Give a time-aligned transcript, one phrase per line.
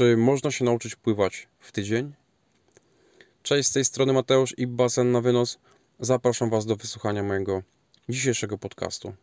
[0.00, 2.12] Czy można się nauczyć pływać w tydzień?
[3.42, 5.58] Cześć, z tej strony Mateusz i Basen na wynos.
[5.98, 7.62] Zapraszam Was do wysłuchania mojego
[8.08, 9.14] dzisiejszego podcastu.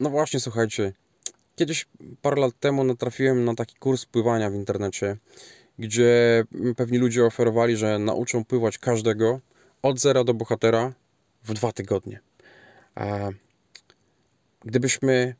[0.00, 0.92] No właśnie, słuchajcie.
[1.54, 1.86] Kiedyś
[2.22, 5.16] parę lat temu natrafiłem na taki kurs pływania w internecie,
[5.78, 6.44] gdzie
[6.76, 9.40] pewni ludzie oferowali, że nauczą pływać każdego
[9.82, 10.92] od zera do bohatera
[11.44, 12.20] w dwa tygodnie.
[14.64, 15.34] Gdybyśmy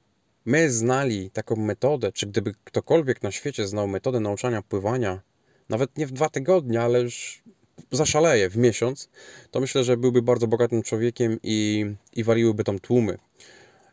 [0.46, 5.20] my znali taką metodę, czy gdyby ktokolwiek na świecie znał metodę nauczania pływania,
[5.68, 7.42] nawet nie w dwa tygodnie, ale już
[7.92, 9.08] zaszaleje w miesiąc,
[9.50, 13.18] to myślę, że byłby bardzo bogatym człowiekiem i, i waliłyby tam tłumy.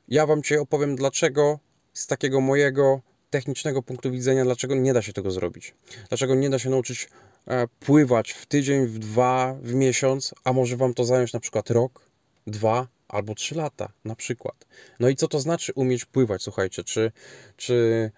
[0.07, 1.59] Ja Wam dzisiaj opowiem, dlaczego
[1.93, 5.75] z takiego mojego technicznego punktu widzenia, dlaczego nie da się tego zrobić.
[6.09, 7.09] Dlaczego nie da się nauczyć
[7.47, 11.69] e, pływać w tydzień, w dwa, w miesiąc, a może Wam to zająć na przykład
[11.69, 12.09] rok,
[12.47, 14.65] dwa, albo 3 lata na przykład.
[14.99, 17.11] No i co to znaczy umieć pływać, słuchajcie, czy,
[17.57, 18.11] czy,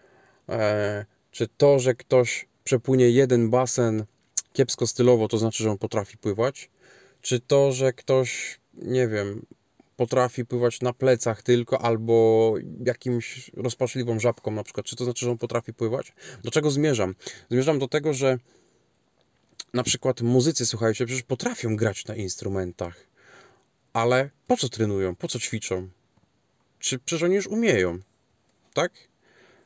[0.49, 4.05] e, czy to, że ktoś przepłynie jeden basen
[4.53, 6.69] kiepsko stylowo, to znaczy, że on potrafi pływać?
[7.21, 9.45] Czy to, że ktoś, nie wiem,
[9.95, 12.53] potrafi pływać na plecach tylko albo
[12.85, 16.13] jakimś rozpaczliwą żabką na przykład, czy to znaczy, że on potrafi pływać?
[16.43, 17.15] Do czego zmierzam?
[17.49, 18.37] Zmierzam do tego, że
[19.73, 23.14] na przykład muzycy, słuchajcie, przecież potrafią grać na instrumentach
[23.95, 25.15] ale po co trenują?
[25.15, 25.89] Po co ćwiczą?
[26.79, 27.99] Czy przecież oni już umieją?
[28.73, 28.91] Tak?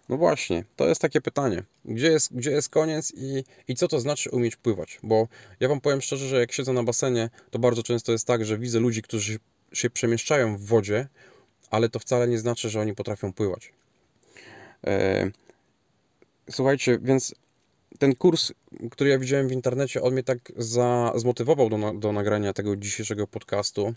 [0.09, 1.63] No właśnie, to jest takie pytanie.
[1.85, 4.99] Gdzie jest, gdzie jest koniec i, i co to znaczy umieć pływać?
[5.03, 5.27] Bo
[5.59, 8.57] ja Wam powiem szczerze, że jak siedzę na basenie, to bardzo często jest tak, że
[8.57, 9.39] widzę ludzi, którzy
[9.73, 11.07] się przemieszczają w wodzie,
[11.69, 13.73] ale to wcale nie znaczy, że oni potrafią pływać.
[14.87, 15.31] E,
[16.51, 17.35] słuchajcie, więc
[17.97, 18.51] ten kurs,
[18.91, 23.27] który ja widziałem w internecie, on mnie tak za, zmotywował do, do nagrania tego dzisiejszego
[23.27, 23.93] podcastu,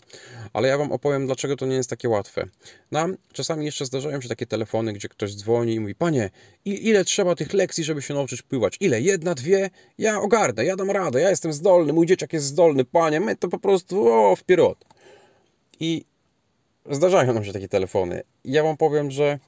[0.53, 2.47] ale ja Wam opowiem, dlaczego to nie jest takie łatwe.
[2.91, 6.29] No, czasami jeszcze zdarzają się takie telefony, gdzie ktoś dzwoni i mówi, panie,
[6.65, 8.77] ile trzeba tych lekcji, żeby się nauczyć pływać?
[8.79, 9.01] Ile?
[9.01, 9.69] Jedna, dwie?
[9.97, 13.47] Ja ogarnę, ja dam radę, ja jestem zdolny, mój dzieciak jest zdolny, panie, my to
[13.47, 14.85] po prostu, o, wpierot.
[15.79, 16.05] I
[16.91, 18.23] zdarzają nam się takie telefony.
[18.45, 19.39] Ja Wam powiem, że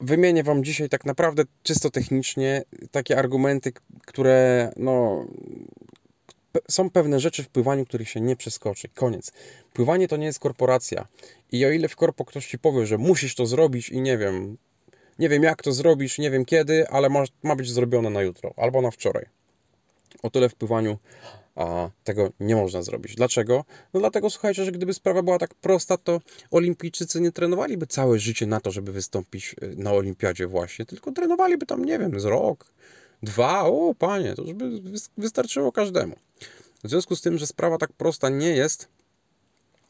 [0.00, 3.72] wymienię Wam dzisiaj tak naprawdę czysto technicznie takie argumenty,
[4.06, 5.26] które no,
[6.68, 8.88] są pewne rzeczy w pływaniu, których się nie przeskoczy.
[8.88, 9.32] Koniec.
[9.72, 11.06] Pływanie to nie jest korporacja.
[11.52, 14.56] I o ile w korpo ktoś Ci powie, że musisz to zrobić i nie wiem,
[15.18, 18.54] nie wiem jak to zrobisz, nie wiem kiedy, ale ma, ma być zrobione na jutro
[18.56, 19.26] albo na wczoraj.
[20.22, 20.98] O tyle w pływaniu
[21.58, 23.14] a tego nie można zrobić.
[23.14, 23.64] Dlaczego?
[23.94, 26.20] No dlatego, słuchajcie, że gdyby sprawa była tak prosta, to
[26.50, 31.66] olimpijczycy nie trenowaliby całe życie na to, żeby wystąpić y, na olimpiadzie właśnie, tylko trenowaliby
[31.66, 32.72] tam, nie wiem, z rok,
[33.22, 34.70] dwa, o panie, to już by
[35.16, 36.16] wystarczyło każdemu.
[36.84, 38.88] W związku z tym, że sprawa tak prosta nie jest,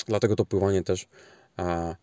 [0.07, 1.07] dlatego to pływanie też
[1.57, 1.97] a,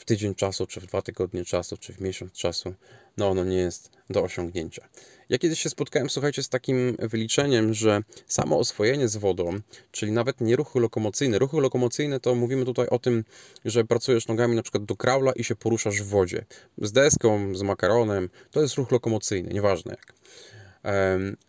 [0.00, 2.74] w tydzień czasu, czy w dwa tygodnie czasu, czy w miesiąc czasu,
[3.16, 4.88] no ono nie jest do osiągnięcia.
[5.28, 9.60] Ja kiedyś się spotkałem, słuchajcie, z takim wyliczeniem, że samo oswojenie z wodą,
[9.92, 11.38] czyli nawet nie ruchy lokomocyjne.
[11.38, 13.24] Ruchy lokomocyjne to mówimy tutaj o tym,
[13.64, 16.44] że pracujesz nogami na przykład do kraula i się poruszasz w wodzie.
[16.78, 20.14] Z deską, z makaronem, to jest ruch lokomocyjny, nieważne jak.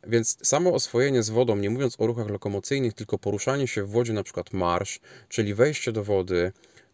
[0.08, 4.14] Więc samo oswojenie z wodą, nie mówiąc o ruchach lokomocyjnych, tylko poruszanie się w wodzie,
[4.14, 6.52] na przykład marsz, czyli wejście do wody,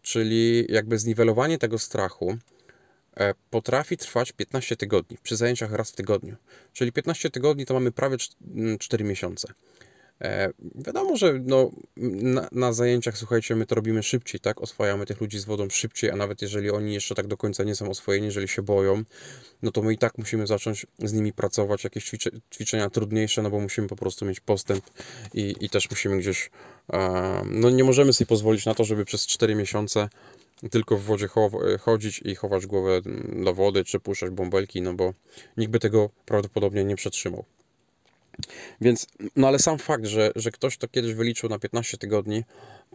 [0.07, 2.37] czyli jakby zniwelowanie tego strachu,
[3.17, 6.35] e, potrafi trwać 15 tygodni, przy zajęciach raz w tygodniu.
[6.73, 8.17] Czyli 15 tygodni to mamy prawie
[8.79, 9.53] 4 miesiące.
[10.21, 14.61] E, wiadomo, że no, na, na, zajęciach, słuchajcie, my to robimy szybciej, tak?
[14.61, 17.75] Oswajamy tych ludzi z wodą szybciej, a nawet jeżeli oni jeszcze tak do końca nie
[17.75, 19.03] są oswojeni, jeżeli się boją,
[19.61, 23.49] no to my i tak musimy zacząć z nimi pracować, jakieś ćwicze, ćwiczenia trudniejsze, no
[23.49, 24.85] bo musimy po prostu mieć postęp
[25.33, 26.49] i, i też musimy gdzieś,
[26.93, 30.09] e, no nie możemy sobie pozwolić na to, żeby przez 4 miesiące
[30.71, 31.27] tylko w wodzie
[31.79, 33.01] chodzić i chować głowę
[33.43, 35.13] do wody, czy puszczać bąbelki, no bo
[35.57, 37.45] nikt by tego prawdopodobnie nie przetrzymał.
[38.81, 42.43] Więc, no ale sam fakt, że, że ktoś to kiedyś wyliczył na 15 tygodni,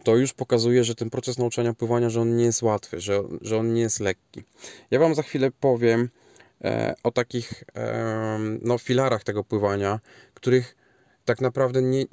[0.03, 3.57] to już pokazuje, że ten proces nauczania pływania, że on nie jest łatwy, że, że
[3.57, 4.43] on nie jest lekki.
[4.91, 6.09] Ja Wam za chwilę powiem
[6.63, 9.99] e, o takich e, no, filarach tego pływania,
[10.33, 10.75] których
[11.25, 12.05] tak naprawdę nie,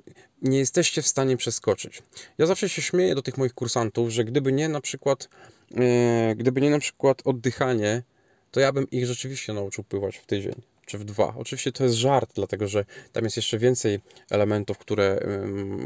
[0.42, 2.02] nie jesteście w stanie przeskoczyć.
[2.38, 5.28] Ja zawsze się śmieję do tych moich kursantów, że gdyby nie na przykład,
[5.76, 8.02] e, gdyby nie na przykład oddychanie,
[8.50, 11.34] to ja bym ich rzeczywiście nauczył pływać w tydzień czy w dwa.
[11.36, 14.00] Oczywiście to jest żart, dlatego że tam jest jeszcze więcej
[14.30, 15.20] elementów, które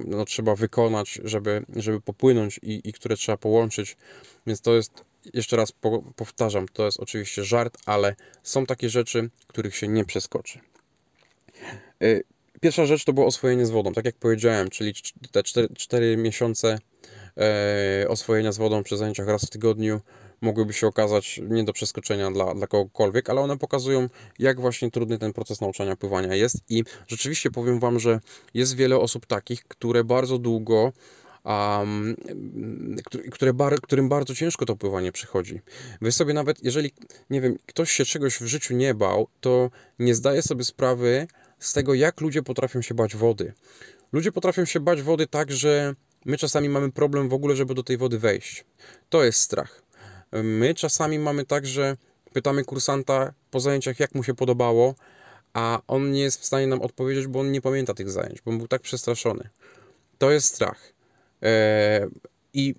[0.07, 3.97] no, trzeba wykonać, żeby, żeby popłynąć i, i które trzeba połączyć.
[4.47, 5.05] Więc to jest,
[5.35, 10.05] jeszcze raz po, powtarzam, to jest oczywiście żart, ale są takie rzeczy, których się nie
[10.05, 10.59] przeskoczy.
[12.03, 12.25] Y,
[12.61, 14.93] pierwsza rzecz to było oswojenie z wodą, tak jak powiedziałem, czyli
[15.33, 16.79] te 4, 4 miesiące
[17.37, 20.01] e, oswojenia z wodą przy zajęciach raz w tygodniu
[20.41, 24.09] mogłyby się okazać nie do przeskoczenia dla, dla kogokolwiek, ale one pokazują,
[24.39, 28.21] jak właśnie trudny ten proces nauczania pływania jest i rzeczywiście powiem Wam, że
[28.55, 30.93] jest wiele osób takich, które bardzo długo
[31.45, 32.17] um,
[33.31, 35.61] które bar, którym bardzo ciężko to pływanie przychodzi.
[36.01, 36.91] Wy sobie nawet, jeżeli,
[37.31, 41.27] nie wiem, ktoś się czegoś w życiu nie bał, to nie zdaje sobie sprawy
[41.59, 43.53] z tego, jak ludzie potrafią się bać wody.
[44.13, 45.95] Ludzie potrafią się bać wody tak, że
[46.25, 48.65] my czasami mamy problem w ogóle, żeby do tej wody wejść.
[49.09, 49.84] To jest strach.
[50.43, 51.97] My czasami mamy tak, że
[52.33, 54.95] pytamy kursanta po zajęciach, jak mu się podobało,
[55.53, 58.51] a on nie jest w stanie nam odpowiedzieć, bo on nie pamięta tych zajęć, bo
[58.51, 59.49] on był tak przestraszony.
[60.19, 60.93] To jest strach.
[61.43, 62.07] E,
[62.55, 62.75] I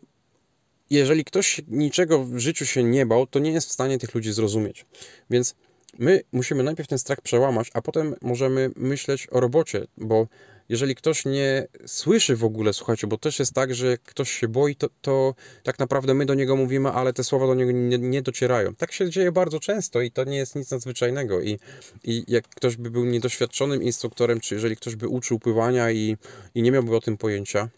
[0.90, 4.34] jeżeli ktoś niczego w życiu się nie bał, to nie jest w stanie tych ludzi
[4.34, 4.86] zrozumieć.
[5.30, 5.56] Więc
[6.00, 10.28] my musimy najpierw ten strach przełamać, a potem możemy myśleć o robocie, bo
[10.70, 14.76] jeżeli ktoś nie słyszy w ogóle, słuchajcie, bo też jest tak, że ktoś się boi,
[14.76, 18.22] to, to tak naprawdę my do niego mówimy, ale te słowa do niego nie, nie,
[18.22, 18.76] docierają.
[18.76, 21.42] Tak się dzieje bardzo często i to nie jest nic nadzwyczajnego.
[21.42, 21.60] I,
[22.04, 26.18] i jak ktoś by był niedoświadczonym instruktorem, czy jeżeli ktoś by uczył pływania i,
[26.56, 27.70] i nie miałby o tym pojęcia,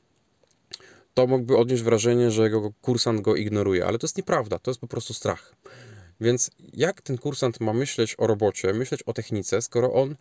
[1.14, 4.82] to mógłby odnieść wrażenie, że jego kursant go ignoruje, ale to jest nieprawda, to jest
[4.82, 5.56] po prostu strach.
[6.22, 10.16] Więc jak ten kursant ma myśleć o robocie, myśleć o technice, skoro on,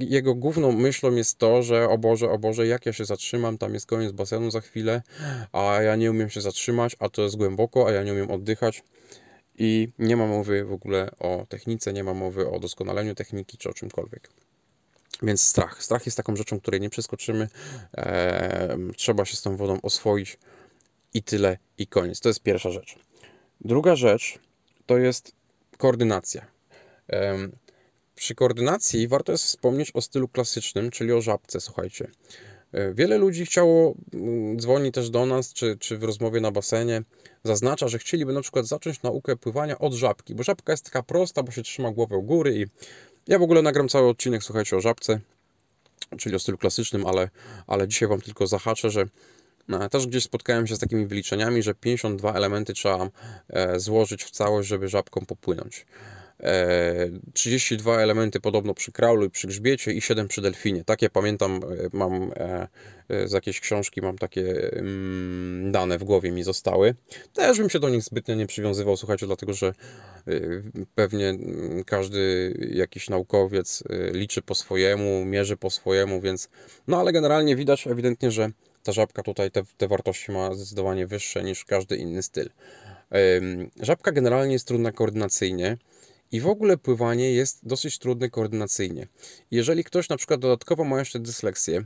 [0.00, 3.74] jego główną myślą jest to, że o Boże, o Boże, jak ja się zatrzymam, tam
[3.74, 5.02] jest koniec basenu za chwilę,
[5.52, 8.82] a ja nie umiem się zatrzymać, a to jest głęboko, a ja nie umiem oddychać.
[9.58, 13.70] I nie ma mowy w ogóle o technice, nie ma mowy o doskonaleniu techniki czy
[13.70, 14.30] o czymkolwiek.
[15.22, 15.82] Więc strach.
[15.82, 17.48] Strach jest taką rzeczą, której nie przeskoczymy.
[17.96, 20.38] E, trzeba się z tą wodą oswoić
[21.14, 22.20] i tyle, i koniec.
[22.20, 22.98] To jest pierwsza rzecz.
[23.60, 24.38] Druga rzecz
[24.86, 25.32] to jest
[25.78, 26.46] koordynacja.
[27.12, 27.38] E,
[28.14, 32.10] przy koordynacji warto jest wspomnieć o stylu klasycznym, czyli o żabce, słuchajcie.
[32.72, 37.02] E, wiele ludzi chciało, mm, dzwoni też do nas, czy, czy w rozmowie na basenie,
[37.44, 41.42] zaznacza, że chcieliby na przykład zacząć naukę pływania od żabki, bo żabka jest taka prosta,
[41.42, 42.66] bo się trzyma głowę u góry i
[43.26, 45.20] ja w ogóle nagram cały odcinek, słuchajcie, o żabce,
[46.18, 47.30] czyli o stylu klasycznym, ale,
[47.66, 49.04] ale dzisiaj Wam tylko zahaczę, że
[49.70, 53.08] e, też gdzieś spotkałem się z takimi wyliczeniami, że 52 elementy trzeba
[53.48, 55.86] e, złożyć w całość, żeby żabką popłynąć.
[57.32, 60.84] 32 e, elementy podobno przy kraulu i przy grzbiecie i 7 przy delfinie.
[60.84, 61.60] Takie pamiętam,
[61.92, 62.30] mam
[63.26, 66.94] z jakiejś książki, mam takie mm, dane w głowie mi zostały.
[67.32, 69.74] Też bym się do nich zbytnio nie przywiązywał, słuchajcie, dlatego że
[70.94, 73.82] pewnie mm, każdy jakiś naukowiec
[74.12, 76.48] liczy po swojemu, mierzy po swojemu, więc
[76.88, 78.50] no ale generalnie widać ewidentnie, że
[78.82, 82.50] ta żabka tutaj te, te wartości ma zdecydowanie wyższe niż każdy inny styl.
[83.80, 85.76] Żabka generalnie jest trudna koordynacyjnie.
[86.34, 89.06] I w ogóle pływanie jest dosyć trudne koordynacyjnie.
[89.50, 91.84] Jeżeli ktoś na przykład dodatkowo ma jeszcze dysleksję,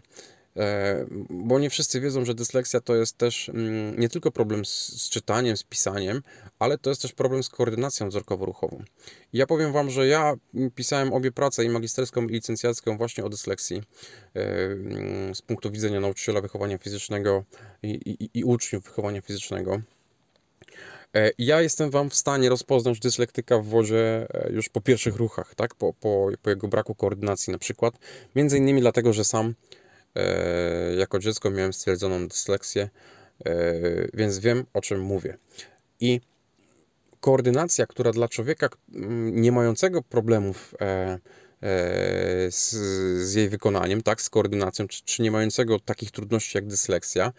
[0.59, 5.09] E, bo nie wszyscy wiedzą, że dysleksja to jest też mm, nie tylko problem z,
[5.11, 6.23] czytaniem, z pisaniem,
[6.59, 8.83] ale to jest też problem z koordynacją wzrokowo-ruchową.
[9.33, 10.35] Ja powiem Wam, że ja
[10.75, 13.83] pisałem obie prace, i magisterską, i licencjacką, właśnie o dysleksji
[14.35, 17.44] e, mm, z punktu widzenia nauczyciela wychowania fizycznego
[17.83, 19.81] i, i, i uczniów wychowania fizycznego.
[21.16, 25.75] E, ja jestem Wam w stanie rozpoznać dyslektyka w wodzie już po pierwszych ruchach, tak?
[25.75, 27.94] po, po, po jego braku koordynacji na przykład.
[28.37, 29.55] Między innymi dlatego, że sam
[30.19, 32.88] E, jako dziecko miałem stwierdzoną dysleksję,
[33.44, 33.52] e,
[34.14, 35.38] więc wiem o czym mówię.
[36.00, 36.20] I
[37.20, 38.69] koordynacja, która dla człowieka
[39.32, 41.19] nie mającego problemów e,
[42.50, 42.70] z,
[43.29, 47.32] z, jej wykonaniem, tak, z koordynacją, czy, czy nie mającego takich trudności jak dysleksja,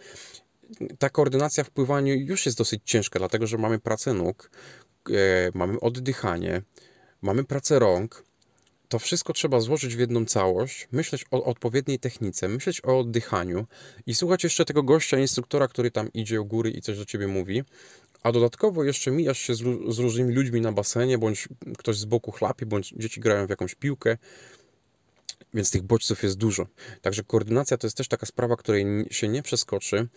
[0.98, 4.50] ta koordynacja w pływaniu już jest dosyć ciężka, dlatego że mamy pracę nóg,
[5.54, 6.62] mamy oddychanie,
[7.22, 8.24] mamy pracę rąk,
[8.88, 13.66] to wszystko trzeba złożyć w jedną całość, myśleć o odpowiedniej technice, myśleć o oddychaniu
[14.06, 17.26] i słuchać jeszcze tego gościa, instruktora, który tam idzie u góry i coś do ciebie
[17.26, 17.62] mówi.
[18.22, 19.58] A dodatkowo jeszcze mijasz się z,
[19.88, 21.48] z różnymi ludźmi na basenie, bądź
[21.78, 24.16] ktoś z boku chlapi, bądź dzieci grają w jakąś piłkę
[25.54, 26.66] więc tych bodźców jest dużo.
[27.02, 30.08] Także koordynacja to jest też taka sprawa, której się nie przeskoczy,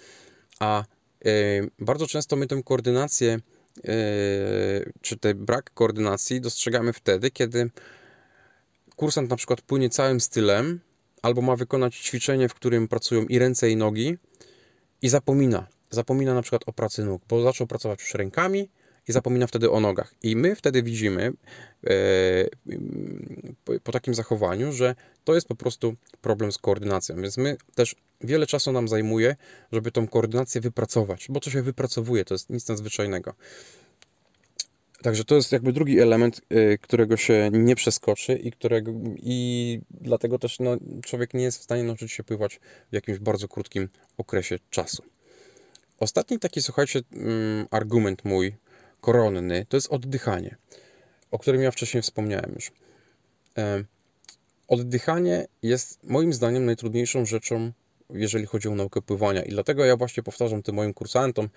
[0.60, 0.84] a
[1.26, 3.40] y, bardzo często my tę koordynację,
[3.78, 3.82] y,
[5.02, 7.70] czy ten brak koordynacji dostrzegamy wtedy, kiedy
[8.96, 10.80] kursant na przykład płynie całym stylem,
[11.22, 14.18] albo ma wykonać ćwiczenie, w którym pracują i ręce, i nogi,
[15.02, 15.68] i zapomina.
[15.90, 18.70] Zapomina na przykład o pracy nóg, bo zaczął pracować już rękami
[19.08, 20.14] i zapomina wtedy o nogach.
[20.24, 21.34] I my wtedy widzimy
[21.84, 21.94] e,
[23.84, 27.22] po, takim zachowaniu, że to jest po prostu problem z koordynacją.
[27.22, 29.36] Więc my też wiele czasu nam zajmuje,
[29.72, 33.34] żeby tą koordynację wypracować, bo to się wypracowuje, to jest nic nadzwyczajnego.
[35.04, 40.40] Także to jest jakby drugi element, y, którego się nie przeskoczy i którego i dlatego
[40.40, 42.60] też no, człowiek nie jest w stanie nauczyć się pływać
[42.92, 45.04] w jakimś bardzo krótkim okresie czasu.
[46.00, 48.56] Ostatni taki, słuchajcie, mm, argument mój,
[49.02, 50.56] koronny, to jest oddychanie,
[51.32, 52.72] o którym ja wcześniej wspomniałem już.
[53.58, 53.84] E,
[54.68, 57.72] oddychanie jest moim zdaniem najtrudniejszą rzeczą,
[58.10, 59.44] jeżeli chodzi o naukę pływania.
[59.44, 61.50] I dlatego ja właśnie powtarzam tym moim kursantom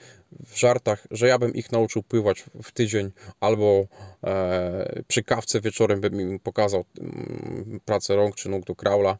[0.46, 3.10] w żartach, że ja bym ich nauczył pływać w tydzień
[3.40, 3.86] albo
[4.24, 9.18] e, przy kawce wieczorem bym im pokazał mm, pracę rąk czy nóg do kraula,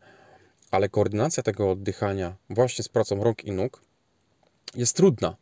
[0.70, 3.82] ale koordynacja tego oddychania właśnie z pracą rąk i nóg
[4.74, 5.36] jest trudna.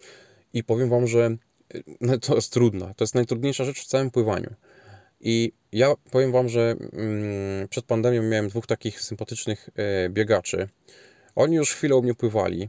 [0.52, 1.36] I powiem Wam, że
[2.00, 2.94] no, to jest trudna.
[2.94, 4.54] To jest najtrudniejsza rzecz w całym pływaniu.
[5.20, 10.68] I ja powiem Wam, że mm, przed pandemią miałem dwóch takich sympatycznych e, biegaczy.
[11.34, 12.68] Oni już chwilę u mnie pływali.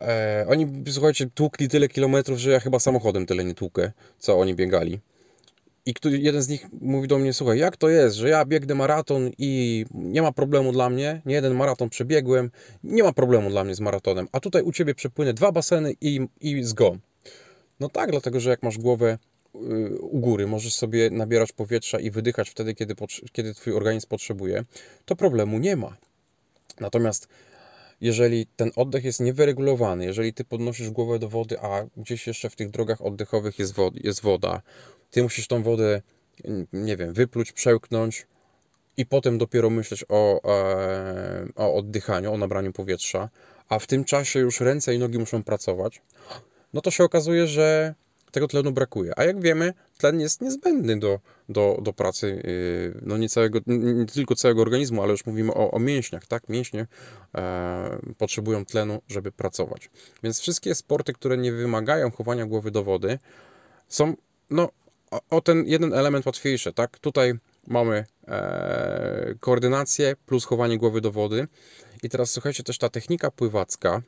[0.00, 4.54] E, oni, słuchajcie, tłukli tyle kilometrów, że ja chyba samochodem tyle nie tłukę, co oni
[4.54, 5.00] biegali.
[5.86, 9.30] I jeden z nich mówi do mnie, słuchaj, jak to jest, że ja biegnę maraton
[9.38, 12.50] i nie ma problemu dla mnie, nie jeden maraton przebiegłem,
[12.84, 16.20] nie ma problemu dla mnie z maratonem, a tutaj u Ciebie przepłynę dwa baseny i,
[16.40, 16.98] i zgon.
[17.80, 19.18] No tak, dlatego, że jak masz głowę
[20.00, 22.94] u góry, możesz sobie nabierać powietrza i wydychać wtedy, kiedy,
[23.32, 24.64] kiedy Twój organizm potrzebuje,
[25.04, 25.96] to problemu nie ma.
[26.80, 27.28] Natomiast
[28.00, 32.56] jeżeli ten oddech jest niewyregulowany, jeżeli Ty podnosisz głowę do wody, a gdzieś jeszcze w
[32.56, 34.62] tych drogach oddechowych jest, wod jest woda,
[35.10, 36.02] Ty musisz tą wodę,
[36.72, 38.26] nie wiem, wypluć, przełknąć
[38.96, 43.28] i potem dopiero myśleć o, e, o oddychaniu, o nabraniu powietrza,
[43.68, 46.02] a w tym czasie już ręce i nogi muszą pracować,
[46.72, 47.94] no to się okazuje, że
[48.34, 49.12] tego tlenu brakuje.
[49.16, 54.06] A jak wiemy, tlen jest niezbędny do, do, do pracy, yy, no nie, całego, nie
[54.06, 56.48] tylko całego organizmu, ale już mówimy o, o mięśniach, tak?
[56.48, 56.86] Mięśnie
[57.34, 59.90] e, potrzebują tlenu, żeby pracować.
[60.22, 63.18] Więc wszystkie sporty, które nie wymagają chowania głowy do wody,
[63.88, 64.14] są,
[64.50, 64.68] no,
[65.10, 66.98] o, o ten jeden element łatwiejsze, tak?
[66.98, 67.34] Tutaj
[67.66, 71.48] mamy e, koordynację plus chowanie głowy do wody.
[72.02, 74.02] I teraz słuchajcie, też ta technika pływacka,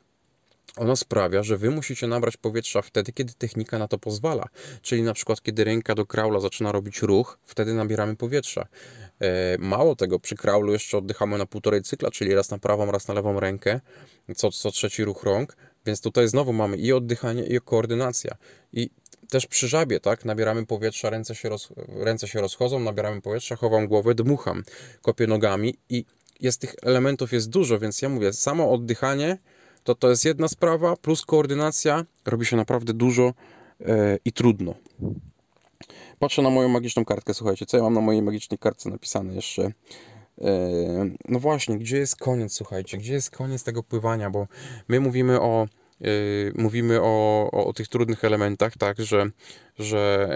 [0.75, 4.47] ona sprawia, że wy musicie nabrać powietrza wtedy, kiedy technika na to pozwala.
[4.81, 8.67] Czyli na przykład, kiedy ręka do kraula zaczyna robić ruch, wtedy nabieramy powietrza.
[9.19, 13.07] E, mało tego, przy kraulu jeszcze oddychamy na półtorej cykla, czyli raz na prawą, raz
[13.07, 13.79] na lewą rękę,
[14.35, 18.35] co, co trzeci ruch rąk, więc tutaj znowu mamy i oddychanie, i koordynacja.
[18.73, 18.89] I
[19.29, 23.87] też przy żabie, tak, nabieramy powietrza, ręce się, roz, ręce się rozchodzą, nabieramy powietrza, chowam
[23.87, 24.63] głowę, dmucham,
[25.01, 26.05] kopię nogami i
[26.39, 29.37] jest tych elementów jest dużo, więc ja mówię, samo oddychanie
[29.87, 33.33] to to jest jedna sprawa, plus koordynacja robi się naprawdę dużo
[33.85, 34.73] e, i trudno.
[36.19, 39.63] Patrzę na moją magiczną kartkę, słuchajcie, co ja mam na mojej magicznej kartce napisane jeszcze.
[39.63, 39.71] E,
[41.27, 44.47] no właśnie, gdzie jest koniec, słuchajcie, gdzie jest koniec tego pływania, bo
[44.87, 45.67] my mówimy o
[46.55, 49.25] mówimy o, o, o, tych trudnych elementach, tak, że,
[49.79, 50.29] że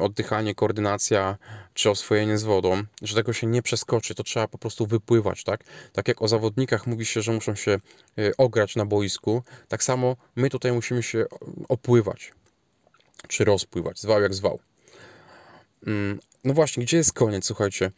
[0.00, 1.38] oddychanie, koordynacja
[1.74, 5.64] czy oswojenie z wodą, że tego się nie przeskoczy, to trzeba po prostu wypływać, tak?
[5.92, 7.78] Tak jak o zawodnikach mówi się, że muszą się
[8.16, 11.24] yy, ograć na boisku, tak samo my tutaj musimy się
[11.68, 12.32] opływać,
[13.28, 14.60] czy rozpływać, zwał jak zwał.
[15.86, 17.90] Mm, no właśnie, gdzie jest koniec, słuchajcie,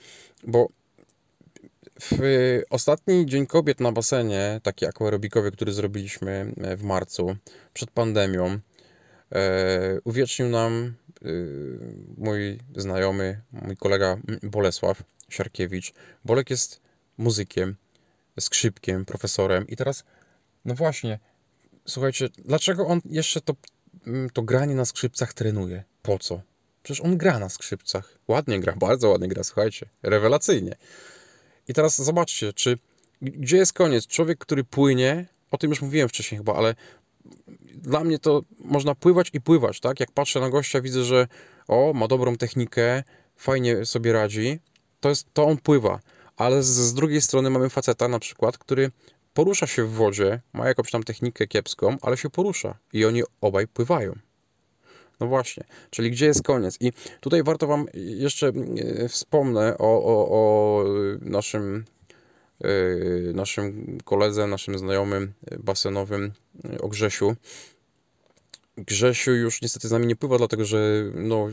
[0.44, 0.68] bo
[2.00, 2.18] w
[2.70, 7.36] ostatni Dzień Kobiet na basenie, taki aerobikowy, który zrobiliśmy e, w marcu,
[7.72, 8.58] przed pandemią,
[9.32, 11.28] e, uwiecznił nam e,
[12.16, 15.92] mój znajomy, mój kolega Bolesław Siarkiewicz.
[16.24, 16.80] Bolek jest
[17.18, 17.76] muzykiem,
[18.40, 20.04] skrzypkiem, profesorem i teraz,
[20.64, 21.18] no właśnie,
[21.86, 23.54] słuchajcie, dlaczego on jeszcze to,
[24.32, 25.84] to granie na skrzypcach trenuje?
[26.02, 26.40] Po co?
[26.82, 28.18] Przecież on gra na skrzypcach.
[28.28, 30.76] Ładnie gra, bardzo ładnie gra, słuchajcie, rewelacyjnie.
[31.68, 32.78] I teraz zobaczcie, czy
[33.22, 34.06] gdzie jest koniec?
[34.06, 36.74] Człowiek, który płynie, o tym już mówiłem wcześniej chyba, ale
[37.74, 40.00] dla mnie to można pływać i pływać, tak?
[40.00, 41.28] Jak patrzę na gościa, widzę, że
[41.68, 43.02] o, ma dobrą technikę,
[43.36, 44.58] fajnie sobie radzi,
[45.00, 46.00] to, jest, to on pływa.
[46.36, 48.90] Ale z, z drugiej strony mamy faceta na przykład, który
[49.34, 53.68] porusza się w wodzie, ma jakąś tam technikę kiepską, ale się porusza i oni obaj
[53.68, 54.25] pływają.
[55.20, 56.76] No właśnie, czyli gdzie jest koniec?
[56.80, 58.52] I tutaj warto Wam jeszcze
[59.04, 60.84] e, wspomnę o, o, o
[61.20, 61.84] naszym,
[62.64, 62.68] e,
[63.32, 66.32] naszym koledze, naszym znajomym basenowym,
[66.64, 67.36] e, o Grzesiu.
[68.76, 71.48] Grzesiu już niestety z nami nie pływa, dlatego że no,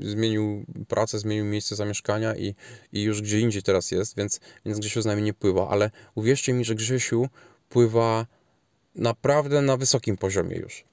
[0.00, 2.54] zmienił pracę, zmienił miejsce zamieszkania i,
[2.92, 5.68] i już gdzie indziej teraz jest, więc, więc Grzesiu z nami nie pływa.
[5.68, 7.28] Ale uwierzcie mi, że Grzesiu
[7.68, 8.26] pływa
[8.94, 10.84] naprawdę na wysokim poziomie już.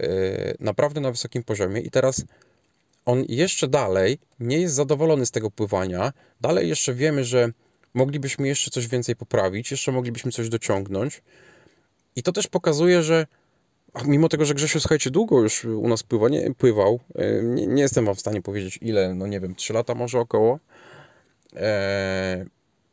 [0.00, 2.24] Y, naprawdę na wysokim poziomie i teraz
[3.04, 6.12] on jeszcze dalej nie jest zadowolony z tego pływania.
[6.40, 7.48] Dalej jeszcze wiemy, że
[7.94, 11.22] moglibyśmy jeszcze coś więcej poprawić, jeszcze moglibyśmy coś dociągnąć.
[12.16, 13.26] I to też pokazuje, że
[14.04, 17.82] mimo tego, że Grzesiu, słuchajcie, długo już u nas pływa, nie, pływał, y, nie, nie
[17.82, 20.58] jestem wam w stanie powiedzieć ile, no nie wiem, 3 lata może około.
[21.56, 22.46] E,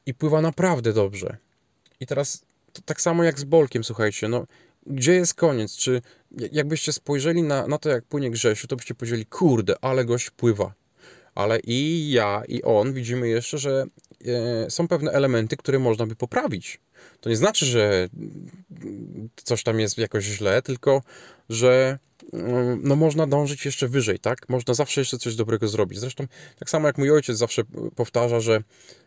[0.05, 1.37] I pływa naprawdę dobrze.
[1.99, 2.45] I teraz
[2.85, 4.45] tak samo jak z Bolkiem, słuchajcie, no
[4.85, 5.75] gdzie jest koniec?
[5.77, 6.01] Czy
[6.51, 10.73] jakbyście spojrzeli na, na to, jak płynie Grzesiu, to byście powiedzieli, kurde, ale gość pływa.
[11.35, 13.85] Ale i ja, i on widzimy jeszcze, że
[14.25, 16.79] e, są pewne elementy, które można by poprawić.
[17.21, 18.09] To nie znaczy, że
[19.35, 21.01] coś tam jest jakoś źle, tylko
[21.49, 21.99] że
[22.33, 24.49] mm, no można dążyć jeszcze wyżej, tak?
[24.49, 25.99] Można zawsze jeszcze coś dobrego zrobić.
[25.99, 26.27] Zresztą
[26.59, 27.63] tak samo jak mój ojciec zawsze
[27.95, 28.63] powtarza, że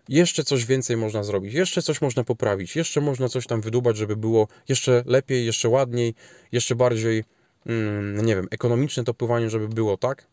[0.08, 4.16] jeszcze coś więcej można zrobić, jeszcze coś można poprawić, jeszcze można coś tam wydubać, żeby
[4.16, 6.14] było jeszcze lepiej, jeszcze ładniej,
[6.52, 7.24] jeszcze bardziej,
[7.66, 10.26] mm, nie wiem, ekonomiczne to pływanie, żeby było, tak?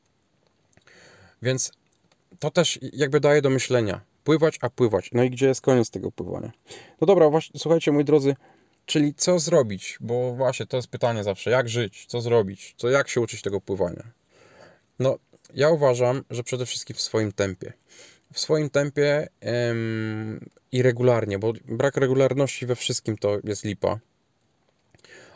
[1.42, 1.72] Więc
[2.40, 4.02] to też jakby daje do myślenia.
[4.24, 5.10] Pływać, a pływać.
[5.14, 6.52] No i gdzie jest koniec tego pływania?
[7.02, 8.36] No dobra, właśnie, słuchajcie, moi drodzy,
[8.86, 9.98] czyli co zrobić?
[10.02, 13.62] Bo właśnie to jest pytanie zawsze, jak żyć, co zrobić, co, jak się uczyć tego
[13.62, 14.04] pływania?
[15.00, 15.18] No,
[15.54, 17.74] ja uważam, że przede wszystkim w swoim tempie.
[18.34, 19.28] W swoim tempie
[19.70, 24.00] ym, i regularnie, bo brak regularności we wszystkim to jest lipa.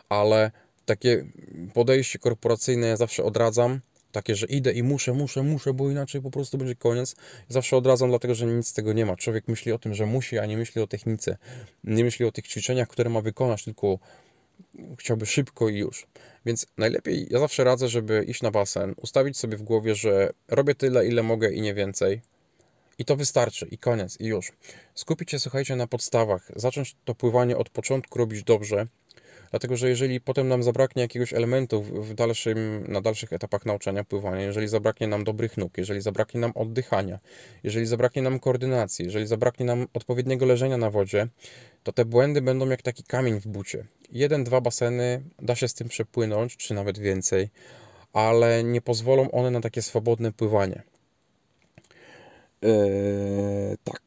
[0.09, 0.51] Ale
[0.85, 1.25] takie
[1.73, 3.79] podejście korporacyjne ja zawsze odradzam
[4.15, 7.15] takie, że idę i muszę, muszę, muszę, bo inaczej po prostu będzie koniec.
[7.49, 9.15] Zawsze odradzam, dlatego że nic z tego nie ma.
[9.15, 11.37] Człowiek myśli o tym, że musi, a nie myśli o technice.
[11.83, 13.99] Nie myśli o tych ćwiczeniach, które ma wykonać, tylko
[14.99, 16.07] chciałby szybko i już.
[16.45, 20.75] Więc najlepiej, ja zawsze radzę, żeby iść na basen, ustawić sobie w głowie, że robię
[20.75, 22.21] tyle, ile mogę i nie więcej.
[22.99, 24.51] I to wystarczy, i koniec, i już.
[24.93, 28.87] Skupić się, słuchajcie, na podstawach, zacząć to pływanie od początku robić dobrze,
[29.55, 34.41] Dlatego, że jeżeli potem nam zabraknie jakiegoś elementu w dalszym, na dalszych etapach nauczania pływania,
[34.41, 37.19] jeżeli zabraknie nam dobrych nóg, jeżeli zabraknie nam oddychania,
[37.63, 41.27] jeżeli zabraknie nam koordynacji, jeżeli zabraknie nam odpowiedniego leżenia na wodzie,
[41.83, 43.85] to te błędy będą jak taki kamień w bucie.
[44.11, 47.49] Jeden, dwa baseny da się z tym przepłynąć, czy nawet więcej,
[48.13, 50.83] ale nie pozwolą one na takie swobodne pływanie.
[52.61, 54.01] Eee, tak.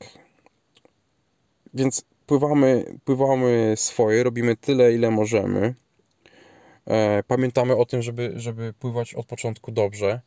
[1.74, 5.74] Więc pływamy, pływamy swoje, robimy tyle, ile możemy.
[6.86, 10.20] E, pamiętamy o tym, żeby, żeby pływać od początku dobrze.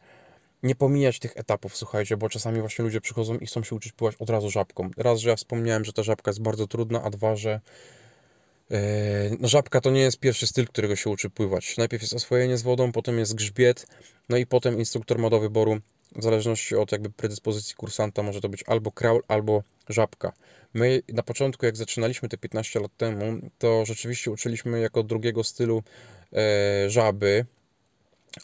[0.64, 4.16] Nie pomijać tych etapów, słuchajcie, bo czasami właśnie ludzie przychodzą i chcą się uczyć pływać
[4.20, 4.90] od razu żabką.
[4.98, 7.62] Raz, że ja wspomniałem, że ta żabka jest bardzo trudna, a dwa, że
[8.72, 8.80] e,
[9.40, 11.78] no, żabka to nie jest pierwszy styl, którego się uczy pływać.
[11.78, 13.88] Najpierw jest oswojenie z wodą, potem jest grzbiet,
[14.30, 15.80] no i potem instruktor ma do wyboru,
[16.16, 20.34] w zależności od jakby predyspozycji kursanta, może to być albo kraul, albo żabka.
[20.74, 25.84] My na początku, jak zaczynaliśmy te 15 lat temu, to rzeczywiście uczyliśmy jako drugiego stylu
[26.34, 27.46] e, żaby,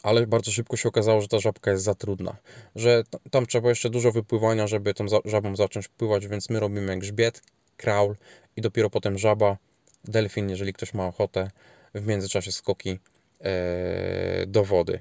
[0.02, 2.36] ale bardzo szybko się okazało, że ta żabka jest za trudna,
[2.76, 7.42] że tam trzeba jeszcze dużo wypływania, żeby tą żabą zacząć pływać, więc my robimy grzbiet,
[7.76, 8.16] kraul
[8.56, 9.56] i dopiero potem żaba,
[10.04, 11.50] delfin, jeżeli ktoś ma ochotę,
[11.94, 12.98] w międzyczasie skoki
[13.40, 15.00] e, do wody.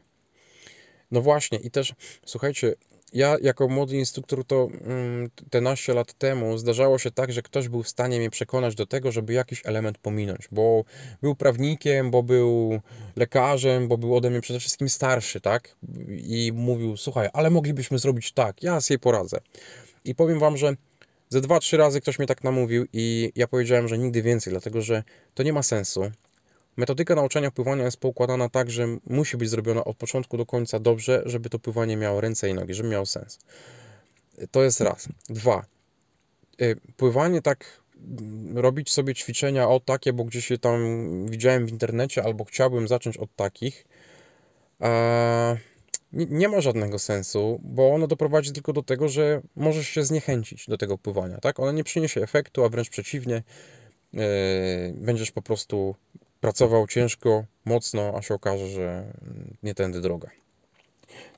[1.11, 1.93] No właśnie, i też
[2.25, 2.75] słuchajcie,
[3.13, 7.69] ja jako młody instruktor to mm, te naście lat temu zdarzało się tak, że ktoś
[7.69, 10.83] był w stanie mnie przekonać do tego, żeby jakiś element pominąć, bo
[11.21, 12.79] był prawnikiem, bo był
[13.15, 15.75] lekarzem, bo był ode mnie przede wszystkim starszy, tak?
[16.09, 19.37] I mówił, słuchaj, ale moglibyśmy zrobić tak, ja sobie poradzę.
[20.05, 20.75] I powiem wam, że
[21.29, 24.81] ze dwa, trzy razy ktoś mnie tak namówił i ja powiedziałem, że nigdy więcej, dlatego
[24.81, 26.11] że to nie ma sensu.
[26.77, 31.21] Metodyka nauczania pływania jest poukładana tak, że musi być zrobiona od początku do końca dobrze,
[31.25, 33.39] żeby to pływanie miało ręce i nogi, żeby miało sens.
[34.51, 35.07] To jest raz.
[35.29, 35.65] Dwa.
[36.61, 37.81] Y, pływanie tak
[38.19, 40.79] mm, robić sobie ćwiczenia o takie, bo gdzieś je tam
[41.25, 43.85] widziałem w internecie, albo chciałbym zacząć od takich,
[46.13, 50.77] nie ma żadnego sensu, bo ono doprowadzi tylko do tego, że możesz się zniechęcić do
[50.77, 51.59] tego pływania, tak?
[51.59, 53.43] Ono nie przyniesie efektu, a wręcz przeciwnie,
[54.13, 54.21] yy,
[54.95, 55.95] będziesz po prostu
[56.47, 59.13] pracował ciężko, mocno, a się okaże, że
[59.63, 60.29] nie tędy droga.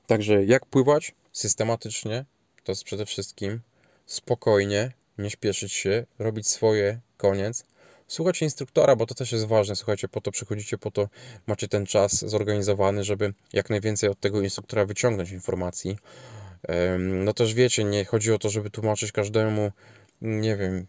[0.06, 1.14] Także jak pływać?
[1.32, 2.24] Systematycznie,
[2.64, 3.60] to jest przede wszystkim
[4.06, 7.64] spokojnie, nie śpieszyć się, robić swoje, koniec.
[8.08, 9.76] Słuchać instruktora, bo to też jest ważne.
[9.76, 11.08] Słuchajcie, po to przychodzicie, po to
[11.46, 15.98] macie ten czas zorganizowany, żeby jak najwięcej od tego instruktora wyciągnąć informacji.
[16.98, 19.72] No też wiecie, nie chodzi o to, żeby tłumaczyć każdemu
[20.22, 20.86] nie wiem,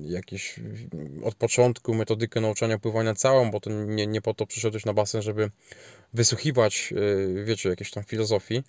[0.00, 0.60] jakieś
[1.24, 5.22] od początku metodykę nauczania pływania całą, bo to nie, nie po to przyszedłeś na basen,
[5.22, 5.50] żeby
[6.14, 6.94] wysłuchiwać,
[7.40, 8.62] e, wiecie, jakiejś tam filozofii,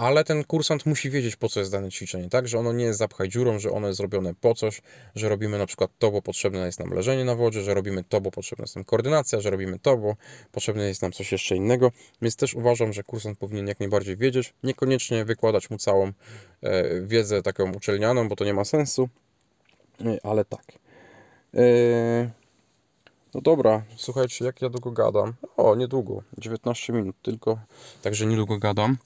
[0.00, 2.48] ale ten kursant musi wiedzieć, po co jest dane ćwiczenie, tak?
[2.48, 4.82] Że ono nie jest zapchaj dziurą, że ono jest zrobione po coś,
[5.14, 8.20] że robimy na przykład to, bo potrzebne jest nam leżenie na wodzie, że robimy to,
[8.20, 10.16] bo potrzebna jest nam koordynacja, że robimy to, bo
[10.52, 11.92] potrzebne jest nam coś jeszcze innego.
[12.22, 16.12] Więc też uważam, że kursant powinien jak najbardziej wiedzieć, niekoniecznie wykładać mu całą
[16.62, 19.08] e, wiedzę taką uczelnianą, bo to nie ma sensu,
[20.04, 20.64] e, ale tak.
[21.54, 22.30] E,
[23.34, 25.34] no dobra, słuchajcie, jak ja długo gadam?
[25.56, 27.58] O, niedługo, 19 minut tylko,
[28.02, 28.96] także niedługo gadam.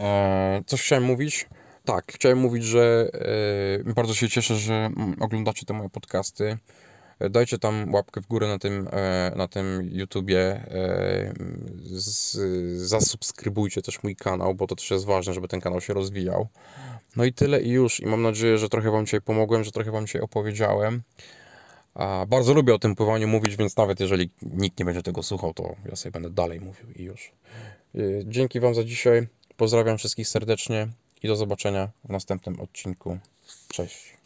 [0.00, 1.48] E, coś chciałem mówić.
[1.84, 3.10] Tak, chciałem mówić, że
[3.88, 6.58] e, bardzo się cieszę, że oglądacie te moje podcasty.
[7.18, 8.88] E, Dajcie tam łapkę w górę na tym,
[9.36, 10.64] na tym YouTubie.
[11.82, 12.38] z,
[12.88, 16.48] zasubskrybujcie też mój kanał, bo to też jest ważne, żeby ten kanał się rozwijał.
[17.16, 18.00] No i tyle i już.
[18.00, 21.02] I mam nadzieję, że trochę Wam dzisiaj pomogłem, że trochę Wam dzisiaj opowiedziałem.
[21.94, 25.54] A bardzo lubię o tym pływaniu mówić, więc nawet jeżeli nikt nie będzie tego słuchał,
[25.54, 27.32] to ja sobie będę dalej mówił i już.
[28.24, 29.26] Dzięki Wam za dzisiaj.
[29.60, 30.88] Pozdrawiam wszystkich serdecznie
[31.22, 33.18] i do zobaczenia w następnym odcinku.
[33.68, 34.19] Cześć.